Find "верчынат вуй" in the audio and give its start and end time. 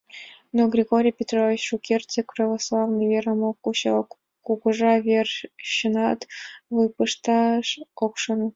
5.07-6.87